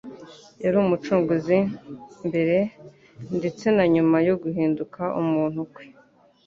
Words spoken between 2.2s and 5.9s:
mbere ndetse na nyuma yo guhinduka umuntu Kwe.